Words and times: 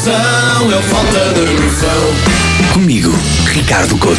falta 0.00 1.34
de 1.34 1.62
noção. 1.62 2.72
Comigo, 2.72 3.10
Ricardo 3.52 3.98
Couto. 3.98 4.18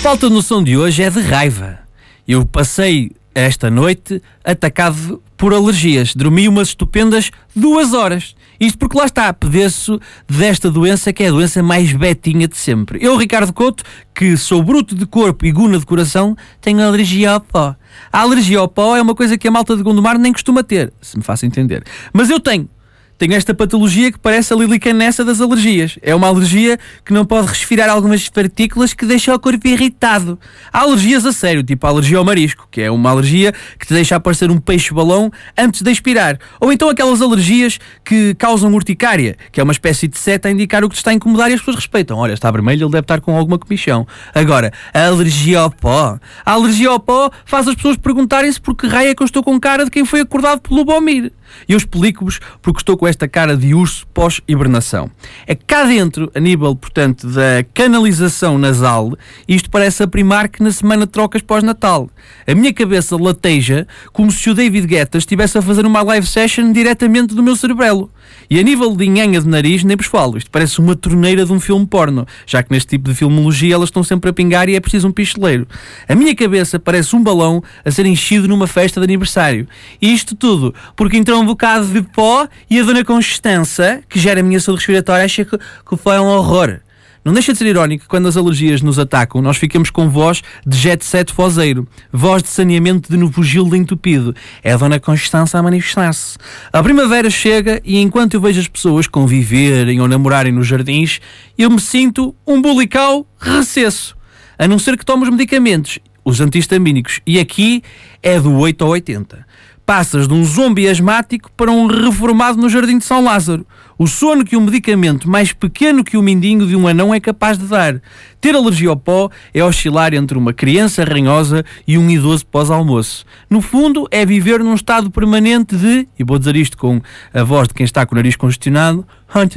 Falta 0.00 0.28
de 0.28 0.34
noção 0.34 0.62
de 0.62 0.76
hoje 0.76 1.02
é 1.02 1.10
de 1.10 1.20
raiva. 1.20 1.80
Eu 2.26 2.46
passei 2.46 3.10
esta 3.34 3.68
noite 3.68 4.22
atacado 4.44 5.20
por 5.36 5.52
alergias. 5.52 6.14
Dormi 6.14 6.46
umas 6.46 6.68
estupendas 6.68 7.32
duas 7.56 7.92
horas. 7.92 8.36
Isto 8.60 8.78
porque 8.78 8.96
lá 8.96 9.04
está, 9.04 9.32
padeço 9.32 10.00
desta 10.28 10.70
doença 10.70 11.12
que 11.12 11.24
é 11.24 11.28
a 11.28 11.32
doença 11.32 11.60
mais 11.60 11.92
betinha 11.92 12.46
de 12.46 12.56
sempre. 12.56 13.00
Eu, 13.02 13.16
Ricardo 13.16 13.52
Couto, 13.52 13.82
que 14.14 14.36
sou 14.36 14.62
bruto 14.62 14.94
de 14.94 15.06
corpo 15.06 15.44
e 15.44 15.50
guna 15.50 15.76
de 15.76 15.86
coração, 15.86 16.36
tenho 16.60 16.82
alergia 16.82 17.32
ao 17.32 17.40
pó. 17.40 17.74
A 18.12 18.20
alergia 18.20 18.60
ao 18.60 18.68
pó 18.68 18.96
é 18.96 19.02
uma 19.02 19.14
coisa 19.14 19.36
que 19.36 19.48
a 19.48 19.50
malta 19.50 19.76
de 19.76 19.82
Gondomar 19.82 20.18
nem 20.18 20.32
costuma 20.32 20.62
ter, 20.62 20.92
se 21.00 21.16
me 21.16 21.24
faço 21.24 21.46
entender. 21.46 21.82
Mas 22.12 22.30
eu 22.30 22.38
tenho. 22.38 22.68
Tenho 23.18 23.34
esta 23.34 23.52
patologia 23.52 24.12
que 24.12 24.18
parece 24.18 24.54
a 24.54 24.56
lilicanessa 24.56 25.24
das 25.24 25.40
alergias. 25.40 25.98
É 26.02 26.14
uma 26.14 26.28
alergia 26.28 26.78
que 27.04 27.12
não 27.12 27.24
pode 27.24 27.48
respirar 27.48 27.90
algumas 27.90 28.28
partículas 28.28 28.94
que 28.94 29.04
deixam 29.04 29.34
o 29.34 29.40
corpo 29.40 29.66
irritado. 29.66 30.38
Há 30.72 30.82
alergias 30.82 31.26
a 31.26 31.32
sério, 31.32 31.64
tipo 31.64 31.84
a 31.84 31.90
alergia 31.90 32.18
ao 32.18 32.24
marisco, 32.24 32.68
que 32.70 32.80
é 32.80 32.88
uma 32.88 33.10
alergia 33.10 33.52
que 33.76 33.88
te 33.88 33.92
deixa 33.92 34.14
aparecer 34.14 34.52
um 34.52 34.58
peixe-balão 34.58 35.32
antes 35.58 35.82
de 35.82 35.90
expirar. 35.90 36.38
Ou 36.60 36.72
então 36.72 36.88
aquelas 36.88 37.20
alergias 37.20 37.80
que 38.04 38.36
causam 38.36 38.72
urticária, 38.72 39.36
que 39.50 39.60
é 39.60 39.64
uma 39.64 39.72
espécie 39.72 40.06
de 40.06 40.16
seta 40.16 40.46
a 40.46 40.52
indicar 40.52 40.84
o 40.84 40.88
que 40.88 40.94
te 40.94 40.98
está 40.98 41.10
a 41.10 41.14
incomodar 41.14 41.50
e 41.50 41.54
as 41.54 41.60
pessoas 41.60 41.76
respeitam. 41.76 42.18
Olha, 42.18 42.34
está 42.34 42.48
vermelho, 42.52 42.84
ele 42.84 42.92
deve 42.92 43.02
estar 43.02 43.20
com 43.20 43.36
alguma 43.36 43.58
comichão. 43.58 44.06
Agora, 44.32 44.72
a 44.94 45.06
alergia 45.06 45.58
ao 45.58 45.72
pó. 45.72 46.20
A 46.46 46.52
alergia 46.52 46.90
ao 46.90 47.00
pó 47.00 47.32
faz 47.44 47.66
as 47.66 47.74
pessoas 47.74 47.96
perguntarem-se 47.96 48.60
por 48.60 48.76
que 48.76 48.86
raio 48.86 49.10
é 49.10 49.14
que 49.14 49.22
eu 49.24 49.26
estou 49.26 49.42
com 49.42 49.58
cara 49.58 49.84
de 49.84 49.90
quem 49.90 50.04
foi 50.04 50.20
acordado 50.20 50.60
pelo 50.60 50.84
Bomir. 50.84 51.32
E 51.68 51.72
eu 51.72 51.78
explico-vos 51.78 52.40
porque 52.62 52.80
estou 52.80 52.96
com 52.96 53.06
esta 53.06 53.28
cara 53.28 53.56
de 53.56 53.74
urso 53.74 54.06
pós-hibernação. 54.08 55.10
É 55.46 55.54
cá 55.54 55.84
dentro, 55.84 56.30
a 56.34 56.40
nível, 56.40 56.74
portanto, 56.74 57.26
da 57.28 57.64
canalização 57.74 58.58
nasal, 58.58 59.12
isto 59.46 59.70
parece 59.70 60.02
a 60.02 60.06
Primark 60.06 60.60
na 60.60 60.70
semana 60.70 61.06
de 61.06 61.12
trocas 61.12 61.42
pós-Natal. 61.42 62.10
A 62.46 62.54
minha 62.54 62.72
cabeça 62.72 63.16
lateja 63.16 63.86
como 64.12 64.30
se 64.30 64.48
o 64.50 64.54
David 64.54 64.86
Guetta 64.86 65.18
estivesse 65.18 65.58
a 65.58 65.62
fazer 65.62 65.86
uma 65.86 66.02
live 66.02 66.26
session 66.26 66.72
diretamente 66.72 67.34
do 67.34 67.42
meu 67.42 67.56
cerebelo. 67.56 68.10
E 68.50 68.58
a 68.58 68.62
nível 68.62 68.94
de 68.96 69.04
enhanha 69.04 69.40
de 69.40 69.48
nariz, 69.48 69.84
nem 69.84 69.96
vos 69.96 70.06
falo. 70.06 70.38
Isto 70.38 70.50
parece 70.50 70.78
uma 70.78 70.96
torneira 70.96 71.44
de 71.44 71.52
um 71.52 71.60
filme 71.60 71.86
porno, 71.86 72.26
já 72.46 72.62
que 72.62 72.70
neste 72.70 72.90
tipo 72.90 73.08
de 73.08 73.14
filmologia 73.14 73.74
elas 73.74 73.88
estão 73.88 74.02
sempre 74.02 74.30
a 74.30 74.32
pingar 74.32 74.68
e 74.68 74.74
é 74.74 74.80
preciso 74.80 75.08
um 75.08 75.12
pistoleiro. 75.12 75.66
A 76.08 76.14
minha 76.14 76.34
cabeça 76.34 76.78
parece 76.78 77.14
um 77.14 77.22
balão 77.22 77.62
a 77.84 77.90
ser 77.90 78.06
enchido 78.06 78.48
numa 78.48 78.66
festa 78.66 79.00
de 79.00 79.04
aniversário. 79.04 79.66
E 80.00 80.12
isto 80.12 80.34
tudo 80.34 80.74
porque 80.96 81.16
entrou 81.16 81.37
um 81.38 81.46
bocado 81.46 81.86
de 81.86 82.02
pó 82.02 82.46
e 82.68 82.78
a 82.78 82.82
dona 82.82 83.04
Constança, 83.04 84.02
que 84.08 84.18
gera 84.18 84.40
a 84.40 84.42
minha 84.42 84.60
saúde 84.60 84.80
respiratória, 84.80 85.24
acha 85.24 85.44
que, 85.44 85.58
que 85.58 85.96
foi 85.96 86.18
um 86.18 86.26
horror. 86.26 86.80
Não 87.24 87.34
deixa 87.34 87.52
de 87.52 87.58
ser 87.58 87.66
irónico 87.66 88.04
que 88.04 88.08
quando 88.08 88.26
as 88.26 88.36
alergias 88.36 88.80
nos 88.80 88.98
atacam, 88.98 89.42
nós 89.42 89.56
ficamos 89.56 89.90
com 89.90 90.08
voz 90.08 90.42
de 90.66 90.76
jet 90.76 91.04
set 91.04 91.32
fozeiro, 91.32 91.86
voz 92.12 92.42
de 92.42 92.48
saneamento 92.48 93.10
de 93.10 93.18
novo 93.18 93.42
gildo 93.42 93.76
entupido. 93.76 94.34
É 94.62 94.72
a 94.72 94.76
Dona 94.76 94.98
Constança 94.98 95.58
a 95.58 95.62
manifestar-se. 95.62 96.38
A 96.72 96.82
primavera 96.82 97.28
chega 97.28 97.82
e 97.84 97.98
enquanto 97.98 98.34
eu 98.34 98.40
vejo 98.40 98.60
as 98.60 98.68
pessoas 98.68 99.06
conviverem 99.06 100.00
ou 100.00 100.08
namorarem 100.08 100.52
nos 100.52 100.66
jardins, 100.66 101.20
eu 101.58 101.70
me 101.70 101.80
sinto 101.80 102.34
um 102.46 102.62
bulical 102.62 103.26
recesso. 103.38 104.16
A 104.58 104.66
não 104.66 104.78
ser 104.78 104.96
que 104.96 105.04
tome 105.04 105.24
os 105.24 105.30
medicamentos, 105.30 105.98
os 106.24 106.40
antihistamínicos. 106.40 107.20
E 107.26 107.38
aqui 107.38 107.82
é 108.22 108.40
do 108.40 108.54
8 108.54 108.82
ao 108.84 108.90
80 108.92 109.46
passas 109.88 110.28
de 110.28 110.34
um 110.34 110.44
zombi 110.44 110.86
asmático 110.86 111.50
para 111.56 111.70
um 111.70 111.86
reformado 111.86 112.60
no 112.60 112.68
Jardim 112.68 112.98
de 112.98 113.06
São 113.06 113.24
Lázaro. 113.24 113.66
O 113.96 114.06
sono 114.06 114.44
que 114.44 114.54
um 114.54 114.60
medicamento 114.60 115.26
mais 115.26 115.50
pequeno 115.50 116.04
que 116.04 116.14
o 116.14 116.20
mindinho 116.20 116.66
de 116.66 116.76
um 116.76 116.86
anão 116.86 117.14
é 117.14 117.18
capaz 117.18 117.56
de 117.56 117.64
dar. 117.64 117.98
Ter 118.38 118.54
alergia 118.54 118.90
ao 118.90 118.98
pó 118.98 119.30
é 119.54 119.64
oscilar 119.64 120.12
entre 120.12 120.36
uma 120.36 120.52
criança 120.52 121.02
ranhosa 121.04 121.64
e 121.86 121.96
um 121.96 122.10
idoso 122.10 122.44
pós-almoço. 122.44 123.24
No 123.48 123.62
fundo, 123.62 124.06
é 124.10 124.26
viver 124.26 124.62
num 124.62 124.74
estado 124.74 125.10
permanente 125.10 125.74
de, 125.74 126.06
e 126.18 126.22
vou 126.22 126.38
dizer 126.38 126.54
isto 126.54 126.76
com 126.76 127.00
a 127.32 127.42
voz 127.42 127.66
de 127.66 127.72
quem 127.72 127.84
está 127.84 128.04
com 128.04 128.14
o 128.14 128.16
nariz 128.16 128.36
congestionado, 128.36 129.06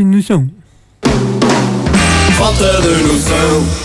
noção. 0.06 0.50
Falta 2.38 2.82
de 2.82 3.04
noção. 3.04 3.72